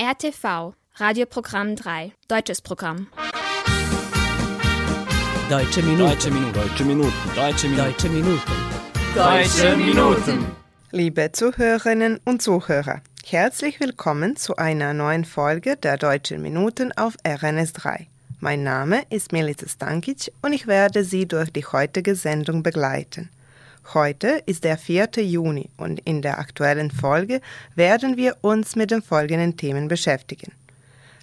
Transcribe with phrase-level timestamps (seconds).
[0.00, 3.08] RTV, Radioprogramm 3, deutsches Programm.
[5.50, 6.08] Deutsche Minuten.
[6.08, 6.52] Deutsche Minuten.
[6.54, 7.12] Deutsche Minuten.
[7.36, 7.76] Deutsche Minuten.
[7.76, 8.52] Deutsche Minuten.
[9.14, 10.56] Deutsche Minuten.
[10.92, 17.74] Liebe Zuhörerinnen und Zuhörer, herzlich willkommen zu einer neuen Folge der Deutschen Minuten auf RNS
[17.74, 18.08] 3.
[18.40, 23.28] Mein Name ist Milica Stankic und ich werde Sie durch die heutige Sendung begleiten.
[23.94, 25.10] Heute ist der 4.
[25.18, 27.40] Juni und in der aktuellen Folge
[27.74, 30.52] werden wir uns mit den folgenden Themen beschäftigen.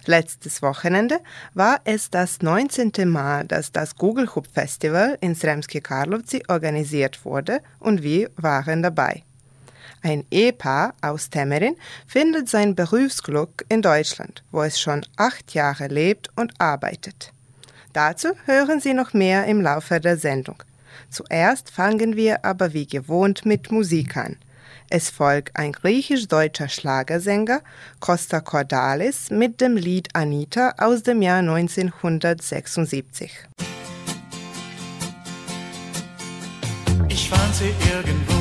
[0.06, 1.20] Letztes Wochenende
[1.54, 2.92] war es das 19.
[3.08, 9.24] Mal, dass das Google Hub Festival in Sremski Karlovci organisiert wurde und wir waren dabei.
[10.02, 16.28] Ein Ehepaar aus Temerin findet sein Berufsglück in Deutschland, wo es schon acht Jahre lebt
[16.36, 17.32] und arbeitet.
[17.92, 20.62] Dazu hören Sie noch mehr im Laufe der Sendung.
[21.10, 24.36] Zuerst fangen wir aber wie gewohnt mit Musik an.
[24.88, 27.60] Es folgt ein griechisch-deutscher Schlagersänger,
[28.00, 33.30] Costa Cordalis, mit dem Lied Anita aus dem Jahr 1976.
[37.08, 38.34] Ich fand sie irgendwo,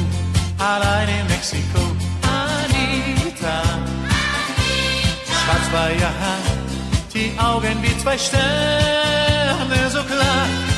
[0.58, 1.82] allein in Mexiko.
[2.24, 3.64] Anita,
[5.26, 6.40] schwarz war ihr Haar,
[7.14, 10.69] die Augen wie zwei Sterne so klar.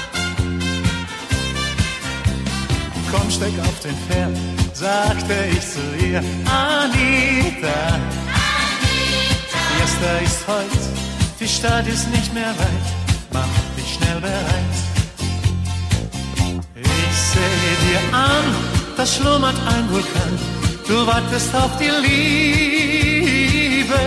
[3.11, 4.37] Komm, steig auf den Pferd,
[4.73, 6.23] sagte ich zu ihr.
[6.45, 7.99] Anita,
[9.67, 10.83] Fiesta ist heut,
[11.39, 12.87] die Stadt ist nicht mehr weit,
[13.33, 14.75] mach dich schnell bereit.
[16.75, 18.45] Ich sehe dir an,
[18.95, 20.39] da schlummert ein Vulkan.
[20.87, 24.01] Du wartest auf die Liebe.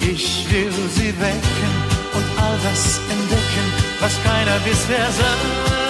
[0.00, 1.72] Ich will sie wecken
[2.14, 3.66] und all das entdecken,
[4.00, 5.81] was keiner bisher sah.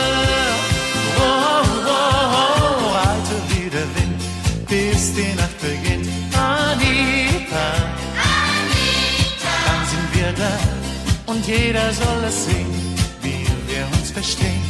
[1.18, 2.00] Oh, oh,
[2.42, 4.20] oh, reite wie der Wind,
[4.68, 6.08] bis die Nacht beginnt.
[6.34, 7.66] Anita,
[9.66, 10.54] dann sind wir da
[11.32, 12.72] und jeder soll es sehen,
[13.22, 14.62] wie wir uns verstehen.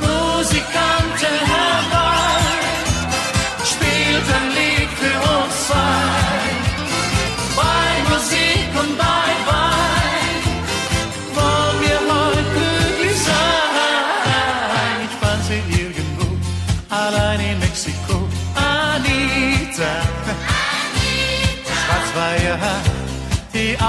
[0.00, 2.40] Musikanten herbei,
[3.72, 6.01] spielt ein Lied für uns zwei.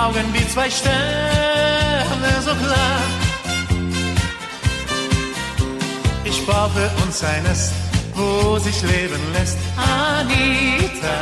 [0.04, 3.02] Augen wie zwei Sterne so klar.
[6.26, 7.74] Ich für uns ein Nest,
[8.14, 9.58] wo sich leben lässt.
[9.78, 11.18] Anita,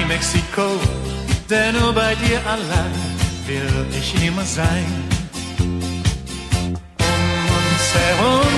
[0.00, 0.68] in Mexiko,
[1.50, 2.94] denn nur bei dir allein
[3.46, 4.86] will ich immer sein.
[6.98, 8.52] Um uns herum,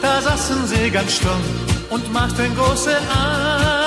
[0.00, 1.44] da saßen sie ganz stumm
[1.90, 3.81] und machten große Augen.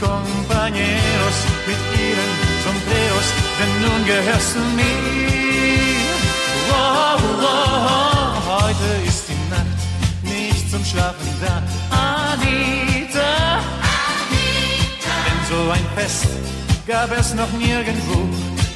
[0.00, 2.30] Compañeros mit ihren
[2.64, 5.96] Sombreros, denn nun gehörst du mir.
[6.68, 9.80] Wow, wow, heute ist die Nacht
[10.22, 11.62] nicht zum Schlafen da.
[11.90, 13.60] Anita,
[15.24, 16.28] denn so ein Fest
[16.86, 18.28] gab es noch nirgendwo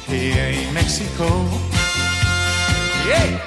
[0.07, 1.47] hier in Mexiko.
[3.07, 3.39] Yeah.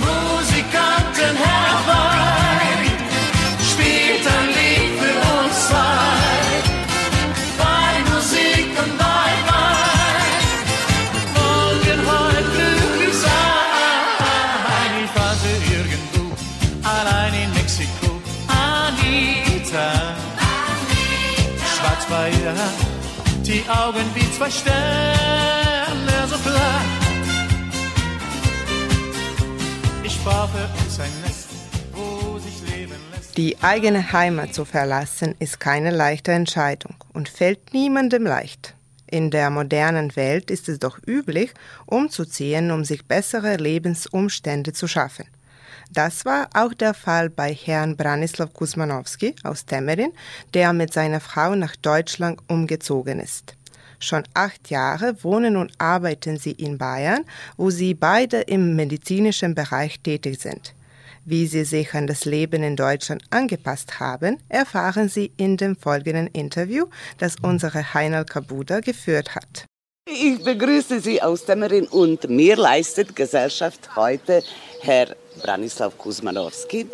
[0.00, 2.41] Musikanten herbei,
[17.00, 18.10] allein in Mexiko.
[18.48, 19.90] Anita,
[21.74, 22.72] schwarz war ihr Haar,
[23.46, 26.80] die Augen wie zwei Sterne so klar.
[30.04, 31.48] Ich für uns ein Nest,
[31.92, 33.36] wo sich leben lässt.
[33.36, 38.74] Die eigene Heimat zu verlassen ist keine leichte Entscheidung und fällt niemandem leicht.
[39.10, 41.52] In der modernen Welt ist es doch üblich,
[41.86, 45.26] umzuziehen, um sich bessere Lebensumstände zu schaffen.
[45.94, 50.12] Das war auch der Fall bei Herrn Branislav Kuzmanowski aus Temerin,
[50.54, 53.56] der mit seiner Frau nach Deutschland umgezogen ist.
[53.98, 57.26] Schon acht Jahre wohnen und arbeiten sie in Bayern,
[57.58, 60.74] wo sie beide im medizinischen Bereich tätig sind.
[61.26, 66.26] Wie sie sich an das Leben in Deutschland angepasst haben, erfahren Sie in dem folgenden
[66.28, 66.86] Interview,
[67.18, 69.66] das unsere Heinal Kabuda geführt hat.
[70.04, 74.42] Ich begrüße Sie aus Temerin und mir leistet Gesellschaft heute
[74.80, 76.86] Herr Branislav Kuzmanowski.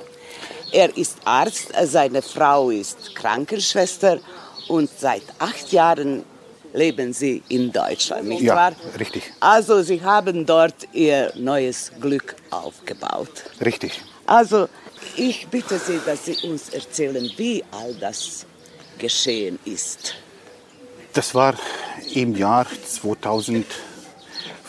[0.73, 4.19] Er ist Arzt, seine Frau ist Krankenschwester
[4.69, 6.25] und seit acht Jahren
[6.75, 8.73] leben Sie in Deutschland, nicht Ja, wahr?
[8.99, 9.33] richtig.
[9.41, 13.31] Also Sie haben dort Ihr neues Glück aufgebaut.
[13.65, 14.03] Richtig.
[14.27, 14.69] Also
[15.17, 18.45] ich bitte Sie, dass Sie uns erzählen, wie all das
[18.99, 20.15] geschehen ist.
[21.15, 21.55] Das war
[22.15, 22.67] im Jahr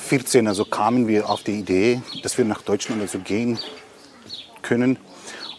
[0.09, 3.59] 2014, also kamen wir auf die Idee, dass wir nach Deutschland also gehen
[4.63, 4.97] können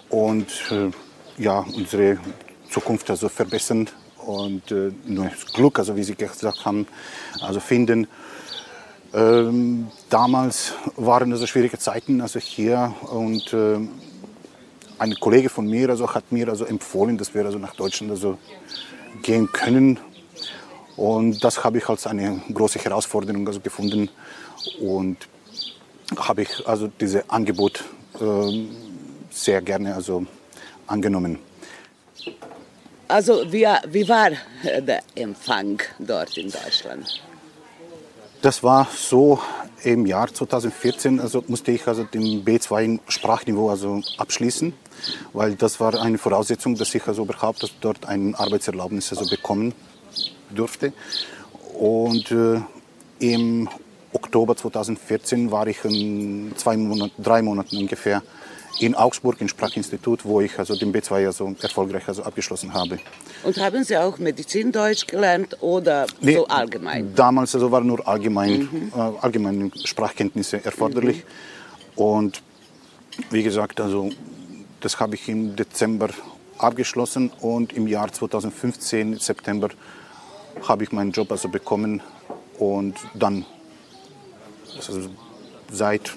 [0.08, 0.90] und äh,
[1.40, 2.18] ja, unsere
[2.68, 3.88] Zukunft also verbessern
[4.26, 6.88] und äh, neues Glück, also wie Sie gesagt haben,
[7.40, 8.08] also finden.
[9.14, 13.78] Ähm, damals waren also schwierige Zeiten also hier und äh,
[14.98, 18.36] ein Kollege von mir also hat mir also empfohlen, dass wir also nach Deutschland also
[19.22, 20.00] gehen können.
[21.00, 24.10] Und das habe ich als eine große Herausforderung also gefunden
[24.82, 25.16] und
[26.18, 27.84] habe ich also dieses Angebot
[28.20, 28.68] ähm,
[29.30, 30.26] sehr gerne also
[30.86, 31.38] angenommen.
[33.08, 34.32] Also wie, wie war
[34.62, 37.22] äh, der Empfang dort in Deutschland?
[38.42, 39.40] Das war so
[39.82, 44.74] im Jahr 2014, also musste ich also den B2 Sprachniveau also abschließen,
[45.32, 49.72] weil das war eine Voraussetzung, dass ich also überhaupt dort ein Arbeitserlaubnis also bekommen
[50.54, 50.92] durfte.
[51.78, 52.60] Und äh,
[53.18, 53.68] im
[54.12, 58.22] Oktober 2014 war ich in zwei Monaten, drei Monaten ungefähr
[58.78, 62.98] in Augsburg im Sprachinstitut, wo ich also den B2 also erfolgreich also abgeschlossen habe.
[63.42, 67.14] Und haben Sie auch Medizindeutsch gelernt oder Nee, so allgemein?
[67.14, 71.24] Damals also waren nur allgemein, äh, allgemeine Sprachkenntnisse erforderlich.
[71.94, 72.42] Und
[73.30, 74.10] wie gesagt, also
[74.80, 76.08] das habe ich im Dezember
[76.56, 79.68] abgeschlossen und im Jahr 2015, September,
[80.66, 82.02] habe ich meinen Job also bekommen
[82.58, 83.44] und dann
[84.76, 85.08] also
[85.70, 86.12] seit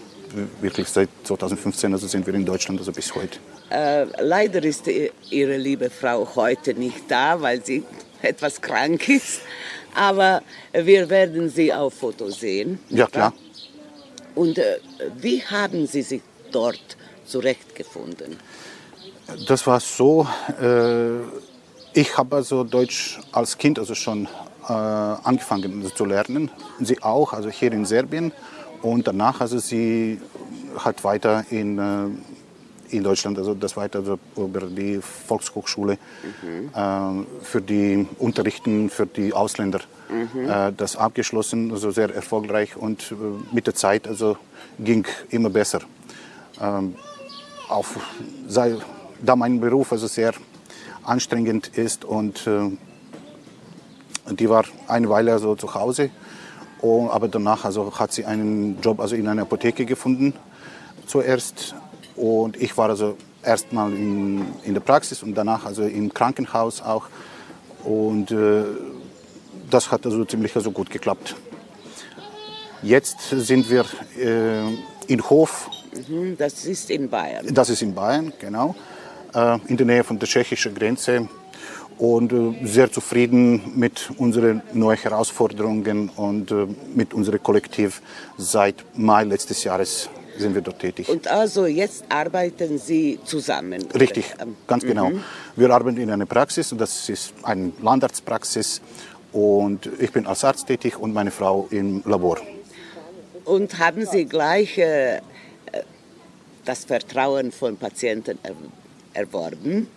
[0.62, 3.40] wirklich seit 2015 also sind wir in Deutschland also bis heute.
[3.69, 4.88] Äh, leider ist
[5.30, 7.84] Ihre liebe Frau heute nicht da, weil sie
[8.22, 9.42] etwas krank ist.
[9.95, 10.42] Aber
[10.72, 12.80] wir werden sie auf Foto sehen.
[12.89, 13.34] Ja klar.
[14.36, 14.80] Und äh,
[15.18, 18.38] wie haben Sie sich dort zurechtgefunden?
[19.48, 20.28] Das war so,
[20.60, 21.19] äh,
[21.94, 24.28] ich habe also Deutsch als Kind also schon
[24.68, 26.51] äh, angefangen zu lernen.
[26.80, 28.31] Sie auch, also hier in Serbien.
[28.81, 30.19] Und danach, also sie
[30.78, 36.78] hat weiter in, äh, in Deutschland, also das weiter also über die Volkshochschule äh,
[37.42, 39.80] für die Unterrichten für die Ausländer
[40.10, 43.16] äh, das abgeschlossen, also sehr erfolgreich und äh,
[43.54, 44.38] mit der Zeit also
[44.80, 45.81] ging immer besser.
[46.60, 46.96] Ähm,
[47.69, 47.98] auf,
[48.48, 48.75] sei,
[49.22, 50.34] da mein Beruf also sehr
[51.04, 52.70] anstrengend ist und äh,
[54.32, 56.10] die war eine Weile also zu Hause,
[56.82, 60.34] und, aber danach also hat sie einen Job also in einer Apotheke gefunden
[61.08, 61.76] zuerst
[62.16, 67.08] und ich war also erstmal in, in der Praxis und danach also im Krankenhaus auch
[67.84, 68.64] und äh,
[69.70, 71.36] das hat also ziemlich also gut geklappt.
[72.82, 73.86] Jetzt sind wir
[74.20, 74.62] äh,
[75.08, 75.70] in Hof
[76.08, 77.54] Mhm, Das ist in Bayern.
[77.54, 78.76] das ist in Bayern, genau,
[79.68, 81.28] in der Nähe von der tschechischen Grenze.
[81.98, 88.02] Und äh, sehr zufrieden mit unseren neuen Herausforderungen und äh, mit unserem Kollektiv.
[88.38, 91.08] Seit Mai letztes Jahres sind wir dort tätig.
[91.10, 93.84] Und also jetzt arbeiten Sie zusammen.
[93.94, 94.34] Richtig,
[94.68, 95.12] ganz genau.
[95.56, 98.82] Wir arbeiten in einer Praxis und das ist eine Landarztpraxis.
[99.32, 102.38] Und ich bin als Arzt tätig und meine Frau im Labor.
[103.46, 105.22] Und haben Sie gleich äh, äh,
[106.66, 108.54] das Vertrauen von Patienten er
[109.13, 109.88] erworben?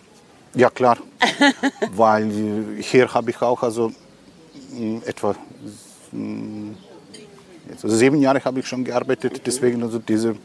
[0.53, 0.97] Ja, klar.
[1.91, 3.91] Weil äh, hier habe ich auch also
[4.71, 5.35] mh, etwa
[7.71, 9.41] also sieben Jahre habe ich schon gearbeitet.
[9.45, 10.35] Deswegen also diese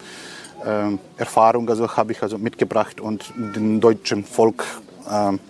[0.66, 4.64] ähm, Erfahrung also habe ich also mitgebracht und dem deutschen Volk
[5.10, 5.40] ähm,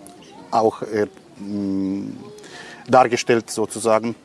[0.51, 1.07] auch äh,
[1.39, 2.11] mh,
[2.87, 4.15] dargestellt sozusagen.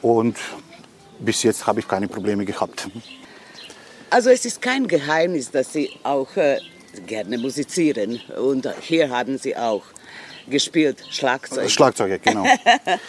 [0.00, 0.36] Und
[1.18, 2.88] bis jetzt habe ich keine Probleme gehabt.
[4.10, 6.60] Also es ist kein Geheimnis, dass Sie auch äh,
[7.06, 8.20] gerne musizieren.
[8.36, 9.82] Und hier haben Sie auch
[10.48, 11.70] gespielt, Schlagzeug.
[11.70, 12.44] Schlagzeuger, genau.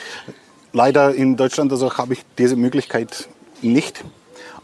[0.74, 3.28] Leider in Deutschland also habe ich diese Möglichkeit
[3.62, 4.04] nicht.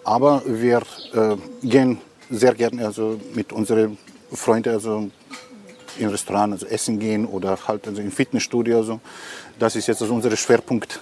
[0.04, 0.82] Aber wir
[1.14, 2.00] äh, gehen
[2.30, 3.98] sehr gerne also mit unseren
[4.34, 5.10] Freunden also
[5.98, 8.78] in Restaurant also essen gehen oder halt also im Fitnessstudio.
[8.78, 9.00] Also.
[9.60, 11.02] Das ist jetzt also unser Schwerpunkt,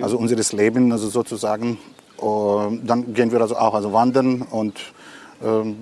[0.00, 1.78] also unseres Lebens also sozusagen.
[2.16, 4.80] Und dann gehen wir also auch also wandern und
[5.44, 5.76] ähm,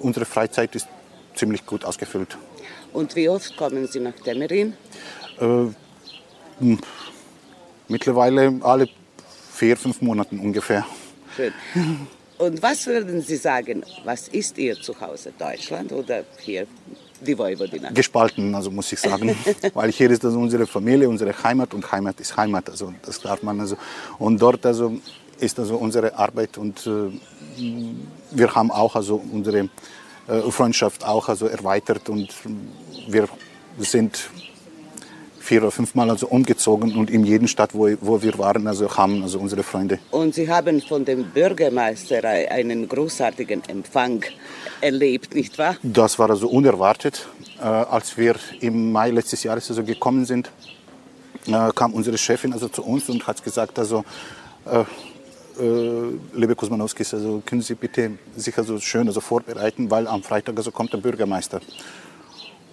[0.00, 0.88] unsere Freizeit ist
[1.38, 2.36] ziemlich gut ausgefüllt.
[2.92, 4.74] Und wie oft kommen Sie nach Temerin?
[7.88, 8.88] Mittlerweile alle
[9.52, 10.84] vier, fünf Monaten ungefähr.
[11.36, 11.52] Schön.
[12.38, 15.32] Und was würden Sie sagen, was ist Ihr Zuhause?
[15.38, 16.66] Deutschland oder hier
[17.20, 17.90] die Vojvodina.
[17.90, 19.36] Gespalten, also muss ich sagen.
[19.74, 22.70] Weil hier ist das unsere Familie, unsere Heimat und Heimat ist Heimat.
[22.70, 23.76] Also das darf man also.
[24.18, 24.98] Und dort also
[25.40, 27.10] ist also unsere Arbeit und äh,
[28.30, 29.68] wir haben auch also unsere äh,
[30.50, 32.28] Freundschaft auch also erweitert und
[33.08, 33.28] wir
[33.78, 34.28] sind
[35.48, 39.22] vier oder fünfmal also umgezogen und in jeden Stadt, wo, wo wir waren, also haben
[39.22, 39.98] also unsere Freunde.
[40.10, 44.22] Und Sie haben von dem Bürgermeister einen großartigen Empfang
[44.82, 45.76] erlebt, nicht wahr?
[45.82, 47.26] Das war also unerwartet.
[47.58, 50.50] Äh, als wir im Mai letztes Jahres also gekommen sind,
[51.46, 54.04] äh, kam unsere Chefin also zu uns und hat gesagt, also
[54.66, 54.84] äh,
[55.58, 60.56] äh, liebe Kosmanowskis, also können Sie bitte sich also schön also vorbereiten, weil am Freitag
[60.56, 61.60] also kommt der Bürgermeister.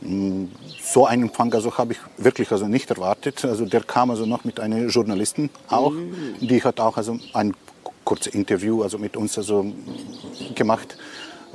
[0.01, 0.46] Mm,
[0.94, 3.44] So einen Empfang also habe ich wirklich also nicht erwartet.
[3.44, 5.94] Also der kam also noch mit einer Journalistin auch,
[6.39, 7.54] die hat auch also ein
[8.04, 9.65] kurzes Interview also mit uns also
[10.54, 10.96] gemacht.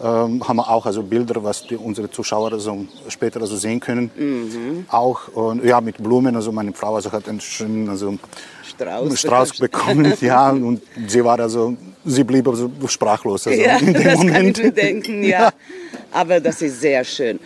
[0.02, 4.86] Ähm, haben wir auch also Bilder, was die, unsere Zuschauer also später also sehen können.
[4.88, 6.34] Auch und, ja mit Blumen.
[6.36, 8.16] Also meine Frau also hat einen schönen also
[8.66, 9.18] Strauß.
[9.18, 14.04] Strauß bekommen, ja, und sie war also, sie blieb also sprachlos also Ja, in dem
[14.04, 14.58] das kann Moment.
[14.58, 15.52] ich mir denken, ja.
[16.12, 17.38] Aber das ist sehr schön.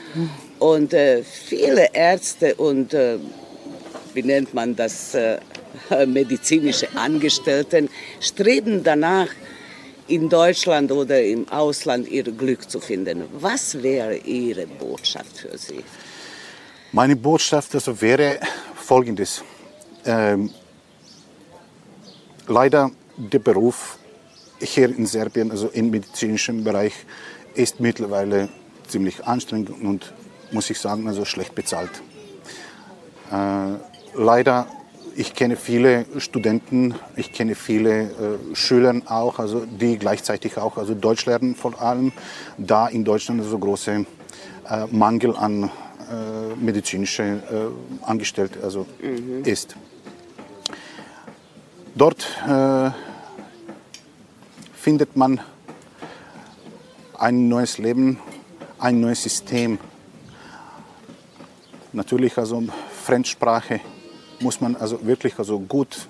[0.61, 3.19] Und äh, viele Ärzte und, äh,
[4.15, 5.39] wie nennt man das, äh,
[6.07, 7.89] medizinische Angestellten
[8.21, 9.29] streben danach,
[10.09, 13.25] in Deutschland oder im Ausland ihr Glück zu finden.
[13.39, 15.83] Was wäre Ihre Botschaft für Sie?
[16.93, 18.39] Meine Botschaft also wäre
[18.75, 19.43] folgendes.
[20.05, 20.51] Ähm,
[22.47, 23.99] leider der Beruf
[24.61, 26.93] hier in Serbien, also im medizinischen Bereich,
[27.55, 28.49] ist mittlerweile
[28.87, 30.13] ziemlich anstrengend und
[30.53, 31.91] muss ich sagen, also schlecht bezahlt.
[33.31, 33.75] Äh,
[34.15, 34.67] leider,
[35.17, 40.95] ich kenne viele Studenten, ich kenne viele äh, Schüler auch, also die gleichzeitig auch also
[40.95, 42.13] Deutsch lernen vor allem,
[42.59, 44.07] da in Deutschland so große
[44.69, 48.87] äh, Mangel an äh, medizinische äh, Angestellte also
[49.45, 49.77] ist.
[51.95, 52.91] Dort äh,
[54.75, 55.41] findet man
[57.19, 58.19] ein neues Leben,
[58.79, 59.79] ein neues System.
[61.93, 62.65] Natürlich also
[63.05, 63.81] Fremdsprache
[64.41, 66.09] muss man also wirklich also gut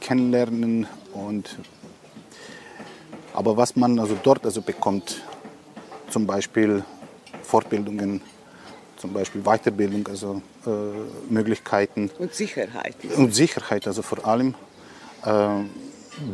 [0.00, 1.58] kennenlernen und
[3.34, 5.22] aber was man also dort also bekommt,
[6.10, 6.84] zum Beispiel
[7.42, 8.20] Fortbildungen,
[8.98, 10.70] zum Beispiel Weiterbildung, also äh,
[11.32, 12.94] Möglichkeiten Und Sicherheit.
[13.16, 14.54] und Sicherheit, also vor allem,
[15.24, 15.48] äh,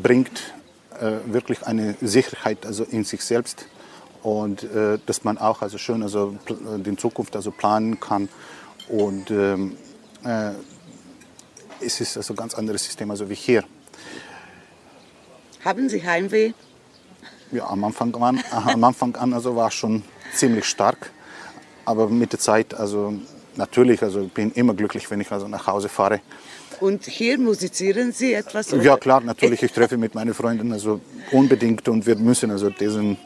[0.03, 0.53] bringt
[1.01, 3.67] äh, wirklich eine Sicherheit also in sich selbst
[4.23, 8.29] und äh, dass man auch also schön also pl- die Zukunft also planen kann
[8.89, 9.77] und ähm,
[10.25, 10.53] äh,
[11.81, 13.65] es ist also ein ganz anderes System also wie hier.
[15.65, 16.53] Haben Sie Heimweh?
[17.53, 20.03] Ja, am Anfang an, am Anfang an also war es schon
[20.35, 21.11] ziemlich stark,
[21.85, 23.15] aber mit der Zeit also
[23.57, 26.21] natürlich also ich bin immer glücklich, wenn ich also nach Hause fahre.
[26.81, 28.73] Und hier musizieren Sie etwas?
[28.73, 28.83] oder?
[28.83, 29.63] Ja klar, natürlich.
[29.63, 31.01] Ich treffe mit meinen Freunden also
[31.33, 33.17] unbedingt und wir müssen also diesen,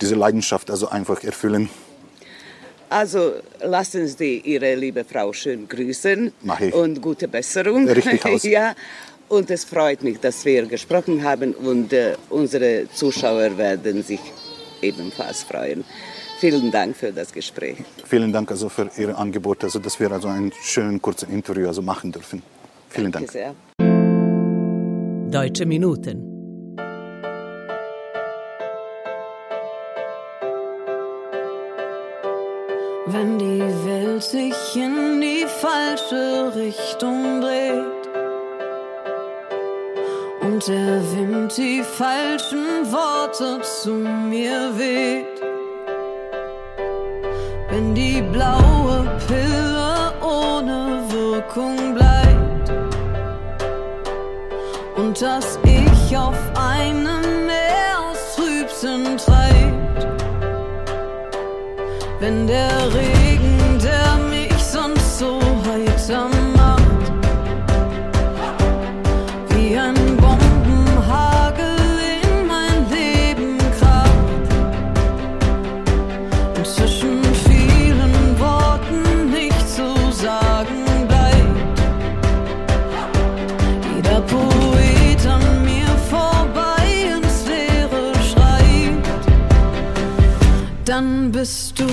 [0.00, 1.70] diese Leidenschaft also einfach erfüllen.
[2.90, 6.74] Also lassen Sie Ihre liebe Frau schön grüßen Mach ich.
[6.74, 7.88] und gute Besserung.
[7.88, 8.42] Richtig aus.
[8.58, 8.74] ja,
[9.28, 14.20] und es freut mich, dass wir gesprochen haben und äh, unsere Zuschauer werden sich
[14.82, 15.84] ebenfalls freuen.
[16.40, 17.76] Vielen Dank für das Gespräch.
[18.06, 21.82] Vielen Dank also für Ihr Angebot, also dass wir also ein schönes kurzes Interview also
[21.82, 22.42] machen dürfen.
[22.88, 23.30] Vielen Dank.
[23.30, 23.54] Sehr.
[25.30, 26.39] Deutsche Minuten.
[33.12, 38.08] Wenn die Welt sich in die falsche Richtung dreht
[40.42, 45.42] und der Wind die falschen Worte zu mir weht,
[47.70, 52.70] wenn die blaue Pille ohne Wirkung bleibt
[54.96, 57.19] und das Ich auf einem
[62.20, 67.04] wenn der Regen, der mich sonst so heiter macht,
[69.48, 71.76] wie ein Bombenhagel
[72.22, 74.48] in mein Leben kracht.
[76.56, 81.80] Und zwischen vielen Worten nicht zu sagen bleibt.
[83.94, 86.84] Jeder Poet an mir vorbei
[87.16, 89.08] ins Leere schreibt
[90.84, 91.86] dann bist du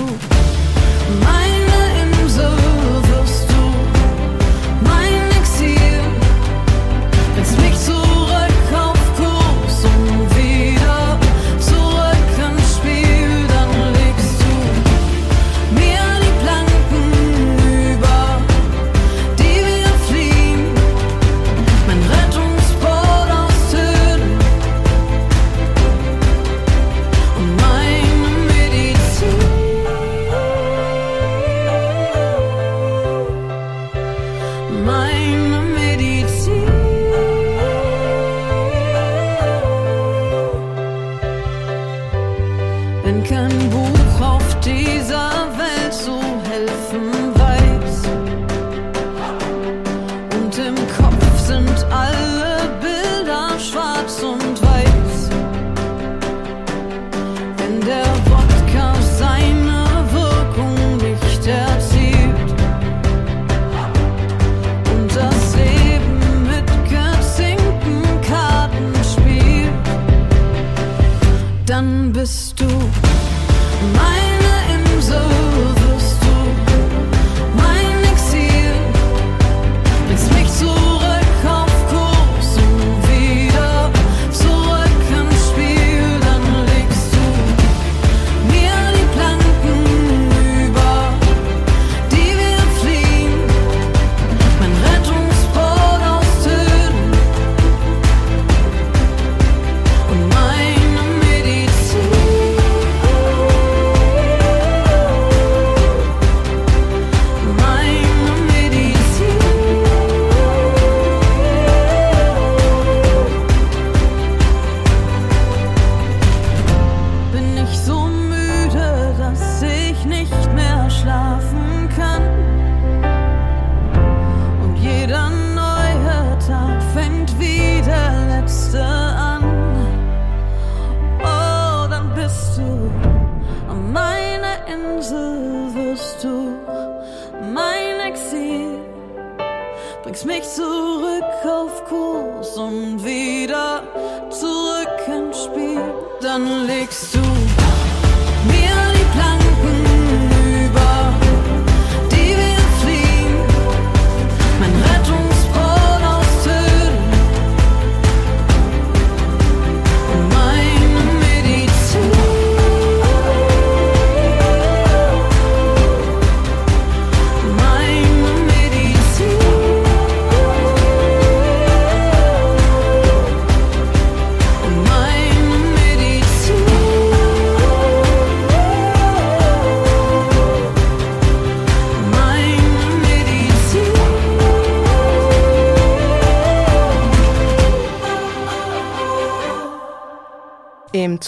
[142.68, 143.82] Und wieder
[144.28, 145.80] zurück ins Spiel.
[146.20, 147.47] Dann legst du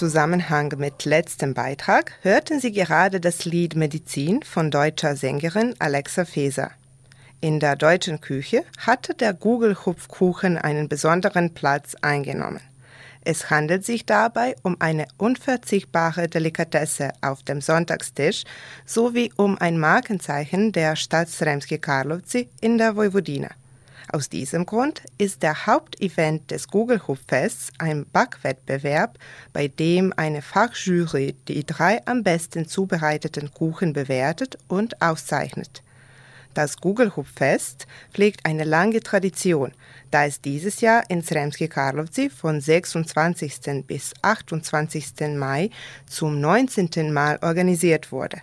[0.00, 6.70] Zusammenhang mit letztem Beitrag hörten Sie gerade das Lied Medizin von deutscher Sängerin Alexa Feser.
[7.42, 12.62] In der deutschen Küche hatte der Gugelhupfkuchen einen besonderen Platz eingenommen.
[13.26, 18.44] Es handelt sich dabei um eine unverzichtbare Delikatesse auf dem Sonntagstisch
[18.86, 23.50] sowie um ein Markenzeichen der Stadt Sremski Karlovci in der Vojvodina.
[24.12, 29.18] Aus diesem Grund ist der Hauptevent des Gugelhupfests ein Backwettbewerb,
[29.52, 35.84] bei dem eine Fachjury die drei am besten zubereiteten Kuchen bewertet und auszeichnet.
[36.54, 39.70] Das Gugelhupfest pflegt eine lange Tradition,
[40.10, 43.86] da es dieses Jahr in Sremski Karlovci von 26.
[43.86, 45.36] bis 28.
[45.36, 45.70] Mai
[46.06, 47.12] zum 19.
[47.12, 48.38] Mal organisiert wurde.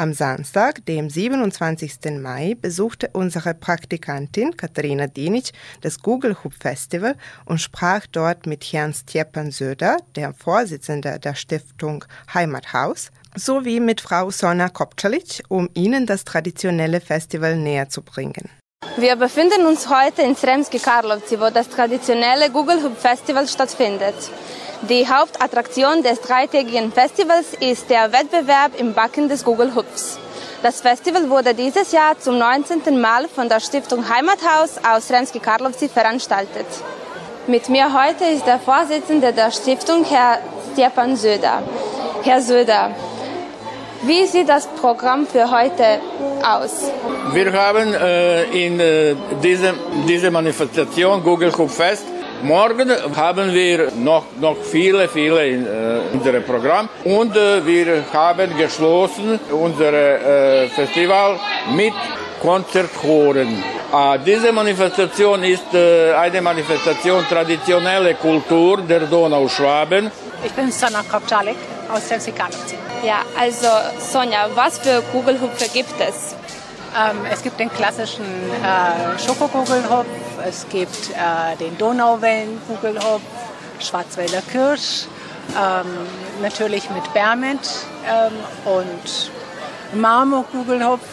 [0.00, 2.18] Am Samstag, dem 27.
[2.22, 9.50] Mai, besuchte unsere Praktikantin Katharina Dinic das Gugelhub Festival und sprach dort mit Herrn Stjepan
[9.50, 17.02] Söder, der Vorsitzende der Stiftung Heimathaus, sowie mit Frau Sona Kopczalic, um ihnen das traditionelle
[17.02, 18.48] Festival näher zu bringen.
[18.96, 24.14] Wir befinden uns heute in Sremski Karlovci, wo das traditionelle Google Hub Festival stattfindet.
[24.88, 30.18] Die Hauptattraktion des dreitägigen Festivals ist der Wettbewerb im Backen des Google Hubs.
[30.62, 32.98] Das Festival wurde dieses Jahr zum 19.
[32.98, 36.64] Mal von der Stiftung Heimathaus aus Sremski Karlovci veranstaltet.
[37.46, 40.38] Mit mir heute ist der Vorsitzende der Stiftung, Herr
[40.72, 41.62] Stjepan Söder.
[42.22, 42.94] Herr Söder,
[44.02, 46.00] wie sieht das Programm für heute
[46.42, 46.90] aus?
[47.32, 49.74] Wir haben äh, in äh, diese,
[50.08, 52.04] diese Manifestation Google Hub Fest
[52.42, 58.56] Morgen haben wir noch, noch viele, viele in äh, unserem Programm und äh, wir haben
[58.56, 61.38] geschlossen unser äh, Festival
[61.74, 61.92] mit
[62.40, 63.62] Konzertchoren.
[63.92, 70.10] Äh, diese Manifestation ist äh, eine Manifestation traditionelle Kultur der Donauschwaben.
[70.42, 71.56] Ich bin Sana Kopczalik
[71.92, 72.76] aus Sremski Karlovci.
[73.04, 76.34] Ja, also Sonja, was für Kugelhupfe gibt es?
[76.96, 80.06] Ähm, es gibt den klassischen äh, Schokokugelhupf,
[80.44, 83.22] es gibt äh, den Donauwellenkugelhupf,
[83.78, 85.06] Schwarzwälder Kirsch,
[85.56, 85.86] ähm,
[86.42, 87.60] natürlich mit Bermit
[88.08, 88.32] ähm,
[88.64, 91.06] und Marmorkugelhupf.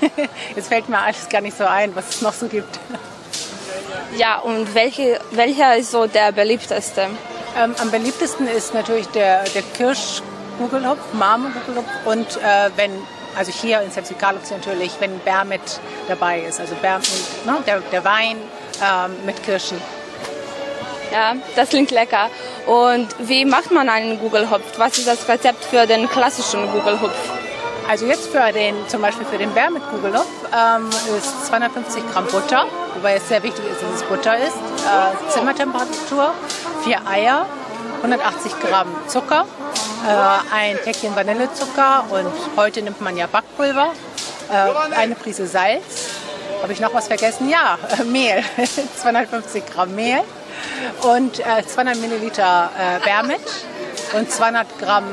[0.56, 2.78] Jetzt fällt mir alles gar nicht so ein, was es noch so gibt.
[4.16, 7.08] Ja, und welche, welcher ist so der beliebteste?
[7.58, 10.22] Ähm, am beliebtesten ist natürlich der, der Kirsch,
[10.58, 12.92] Gugelhupf, Marmor Gugelhupf und äh, wenn,
[13.36, 15.60] also hier in Sepsikalux natürlich, wenn Bär mit
[16.08, 18.38] dabei ist, also Bär mit, ne, der, der Wein
[18.82, 19.80] ähm, mit Kirschen.
[21.12, 22.30] Ja, das klingt lecker.
[22.66, 24.78] Und wie macht man einen Gugelhupf?
[24.78, 27.14] Was ist das Rezept für den klassischen Gugelhupf?
[27.88, 32.26] Also jetzt für den, zum Beispiel für den Bär mit Kugelhupf ähm, ist 250 Gramm
[32.26, 36.34] Butter, wobei es sehr wichtig ist, dass es Butter ist, äh, Zimmertemperatur,
[36.82, 37.46] vier Eier,
[38.02, 39.46] 180 Gramm Zucker,
[40.06, 43.92] äh, ein Päckchen Vanillezucker und heute nimmt man ja Backpulver,
[44.50, 46.10] äh, eine Prise Salz.
[46.62, 47.48] Habe ich noch was vergessen?
[47.50, 48.42] Ja, äh, Mehl,
[48.96, 50.20] 250 Gramm Mehl
[51.02, 52.70] und 200 Milliliter
[53.04, 53.40] Bärmilch
[54.14, 55.04] und 200 Gramm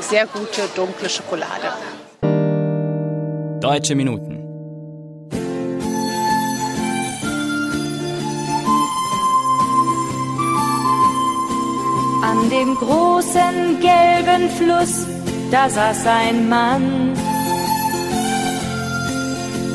[0.00, 1.72] sehr gute dunkle Schokolade.
[3.60, 4.37] Deutsche Minuten.
[12.48, 15.06] An dem großen gelben Fluss,
[15.50, 17.12] da saß ein Mann.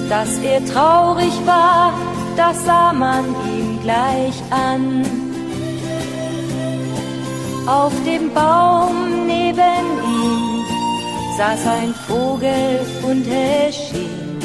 [0.10, 1.94] Dass er traurig war,
[2.36, 5.06] das sah man ihm gleich an.
[7.68, 9.86] Auf dem Baum neben
[10.18, 10.66] ihm
[11.38, 14.40] saß ein Vogel und er schien.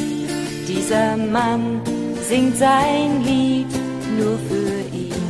[0.67, 1.81] Dieser Mann
[2.29, 3.73] singt sein Lied
[4.19, 5.28] nur für ihn.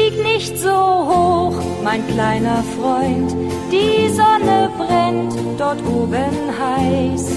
[0.00, 3.34] Flieg nicht so hoch, mein kleiner Freund,
[3.70, 7.30] die Sonne brennt dort oben heiß.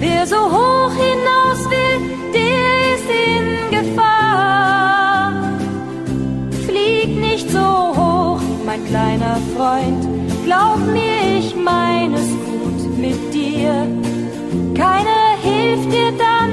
[0.00, 2.00] Wer so hoch hinaus will,
[2.32, 5.32] der ist in Gefahr.
[6.66, 10.08] Flieg nicht so hoch, mein kleiner Freund,
[10.44, 13.86] glaub mir, ich meine es gut mit dir.
[14.74, 16.50] Keiner hilft dir dann,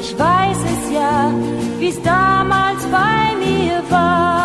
[0.00, 1.30] ich weiß es ja,
[1.78, 4.43] wie's damals bei mir war.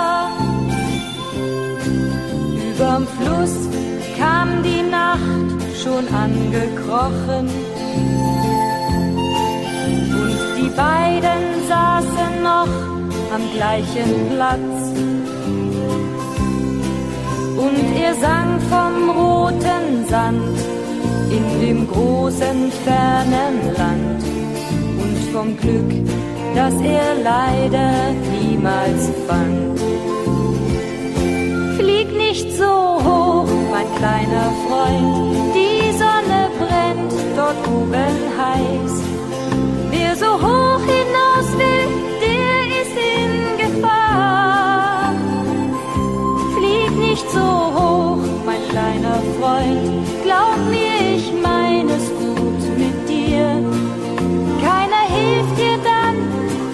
[3.00, 3.70] Überm Fluss
[4.18, 5.20] kam die Nacht
[5.82, 7.48] schon angekrochen.
[10.20, 12.68] Und die beiden saßen noch
[13.34, 14.80] am gleichen Platz.
[17.58, 20.58] Und er sang vom roten Sand
[21.32, 24.24] in dem großen fernen Land
[25.02, 25.92] und vom Glück,
[26.56, 29.80] das er leider niemals fand.
[32.30, 38.94] Nicht so hoch, mein kleiner Freund, die Sonne brennt dort oben heiß.
[39.90, 41.90] Wer so hoch hinaus will,
[42.22, 45.12] der ist in Gefahr.
[46.56, 53.48] Flieg nicht so hoch, mein kleiner Freund, glaub mir, ich meine es gut mit dir.
[54.62, 56.16] Keiner hilft dir dann,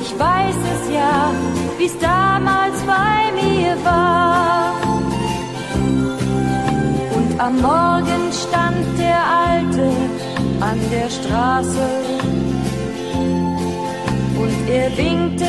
[0.01, 1.31] ich weiß es ja,
[1.77, 4.24] wie's damals bei mir war.
[7.37, 9.89] Am Morgen stand der Alte
[10.61, 11.87] an der Straße
[14.37, 15.45] und er winkte,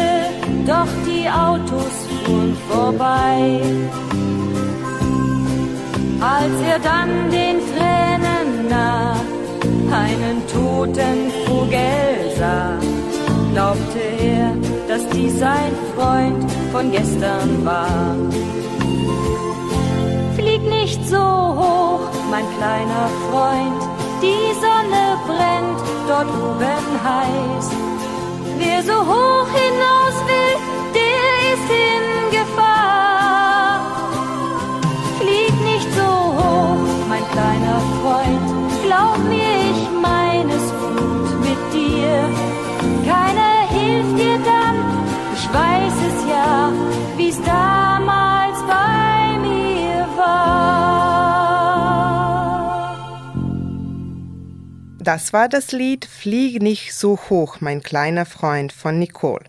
[0.66, 1.94] doch die Autos
[2.24, 3.60] fuhren vorbei.
[6.20, 9.14] Als er dann den Tränen nah
[9.92, 12.78] einen toten Vogel sah,
[13.52, 14.52] glaubte er,
[14.88, 18.14] dass dies sein Freund von gestern war.
[20.36, 21.75] Flieg nicht so hoch,
[22.30, 23.82] mein kleiner Freund,
[24.22, 27.70] die Sonne brennt dort oben heiß.
[28.58, 30.56] Wer so hoch hinaus will,
[30.94, 32.04] der ist in
[32.38, 33.80] Gefahr.
[35.20, 36.08] Flieg nicht so
[36.38, 38.48] hoch, mein kleiner Freund,
[38.84, 42.14] glaub mir, ich meine es gut mit dir.
[43.10, 44.76] Keiner hilft dir dann,
[45.34, 46.72] ich weiß es ja,
[47.16, 47.75] wie's damals
[55.06, 59.44] Das war das Lied Flieg nicht so hoch, mein kleiner Freund von Nicole.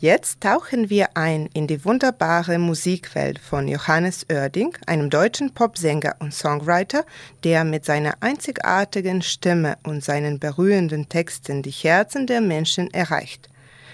[0.00, 6.34] Jetzt tauchen wir ein in die wunderbare Musikwelt von Johannes Oerding, einem deutschen Popsänger und
[6.34, 7.04] Songwriter,
[7.44, 13.48] der mit seiner einzigartigen Stimme und seinen berührenden Texten die Herzen der Menschen erreicht.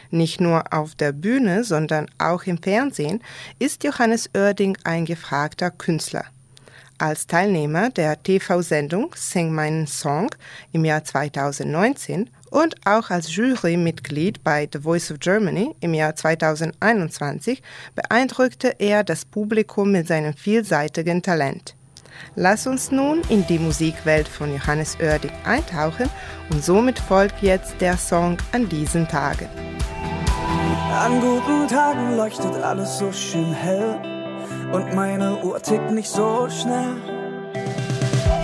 [0.08, 3.22] Nicht nur auf der Bühne, sondern auch im Fernsehen
[3.58, 6.24] ist Johannes Oerding ein gefragter Künstler.
[6.98, 10.30] Als Teilnehmer der TV-Sendung Sing meinen Song
[10.72, 17.62] im Jahr 2019 und auch als Jurymitglied bei The Voice of Germany im Jahr 2021
[17.96, 21.74] beeindruckte er das Publikum mit seinem vielseitigen Talent.
[22.36, 26.08] Lass uns nun in die Musikwelt von Johannes Oerding eintauchen
[26.50, 29.48] und somit folgt jetzt der Song an diesen Tagen.
[30.92, 34.13] An guten Tagen leuchtet alles so schön hell.
[34.72, 36.96] Und meine Uhr tickt nicht so schnell.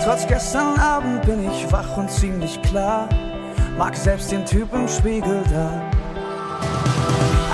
[0.03, 3.07] Trotz gestern Abend bin ich wach und ziemlich klar,
[3.77, 5.69] mag selbst den Typ im Spiegel da.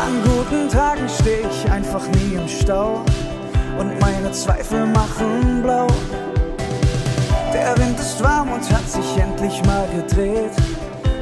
[0.02, 3.04] An guten Tagen steh ich einfach nie im Stau
[3.78, 5.88] und meine Zweifel machen blau.
[7.54, 10.52] Der Wind ist warm und hat sich endlich mal gedreht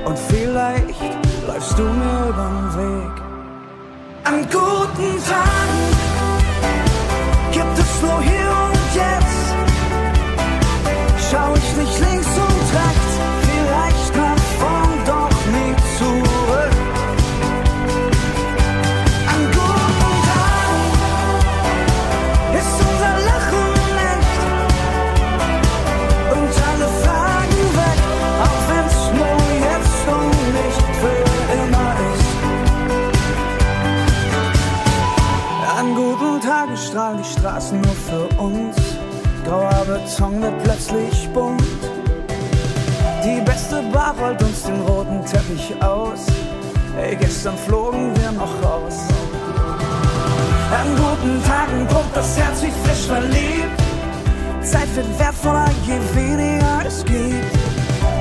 [0.05, 3.23] und vielleicht läufst du mir übern Weg.
[4.25, 6.04] An guten Tagen
[8.01, 9.55] nur hier und jetzt.
[11.29, 12.14] Schau ich nicht links
[37.45, 38.75] Straßen nur für uns.
[39.45, 41.61] Grauer Beton wird plötzlich bunt.
[43.23, 46.25] Die beste Bar rollt uns den roten Teppich aus.
[46.99, 48.97] Ey, gestern flogen wir noch raus.
[50.71, 53.79] An guten Tagen pumpt das Herz wie frisch verliebt.
[54.63, 57.55] Zeit wird wertvoller, je weniger es gibt.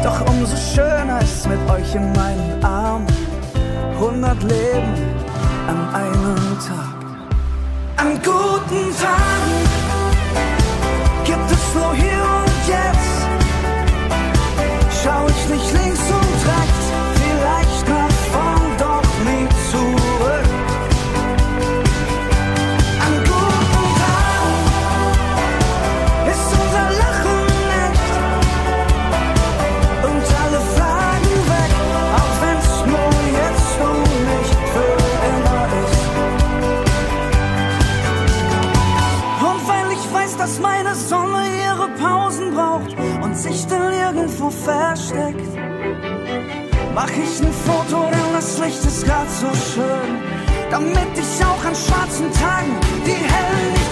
[0.02, 3.06] Doch umso schöner ist mit euch in meinen Armen.
[3.94, 4.92] 100 Leben
[5.66, 6.93] an einem Tag.
[8.04, 9.64] An guten Tagen
[11.24, 12.13] gibt es nur hier
[40.74, 45.48] meine Sonne ihre Pausen braucht und sich dann irgendwo versteckt,
[46.94, 50.18] mach ich ein Foto, denn das Licht ist grad so schön,
[50.70, 53.83] damit ich auch an schwarzen Tagen die hellen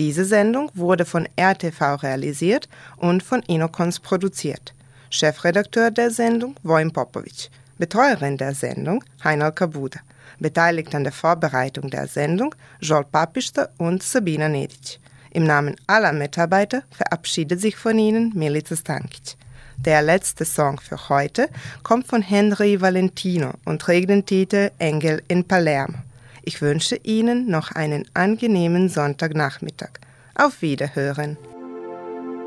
[0.00, 4.72] Diese Sendung wurde von RTV realisiert und von Inokons produziert.
[5.10, 7.50] Chefredakteur der Sendung Wojm Popovic.
[7.76, 10.00] Betreuerin der Sendung Heinal Kabuda.
[10.38, 14.98] Beteiligt an der Vorbereitung der Sendung Joel Papister und Sabina Nedic.
[15.32, 19.36] Im Namen aller Mitarbeiter verabschiedet sich von Ihnen Milica Stankic.
[19.76, 21.50] Der letzte Song für heute
[21.82, 25.98] kommt von Henry Valentino und trägt den Titel Engel in Palermo.
[26.42, 30.00] Ich wünsche Ihnen noch einen angenehmen Sonntagnachmittag.
[30.34, 31.36] Auf Wiederhören.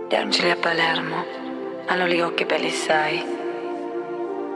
[0.09, 1.23] Gli angeli a Palermo
[1.87, 3.23] hanno gli occhi belli sai,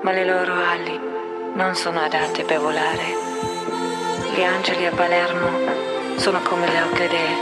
[0.04, 1.00] ma le loro ali
[1.56, 3.06] non sono adatte per volare.
[4.36, 5.50] Gli angeli a Palermo
[6.18, 7.36] sono come le orchidee,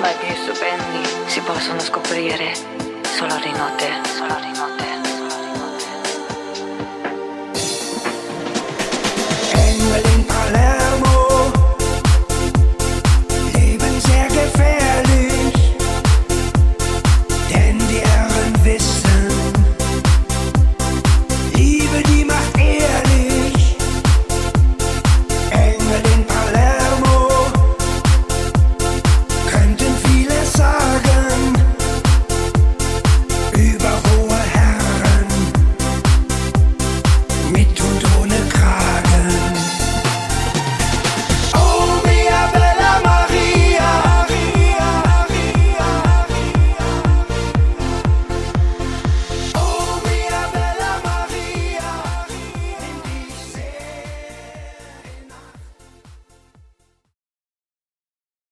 [0.00, 2.52] ma i più stupendi si possono scoprire
[3.02, 4.58] solo di notte, solo di